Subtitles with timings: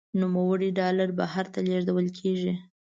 [0.19, 2.53] نوموړي ډالر بهر ته لیږدول کیږي.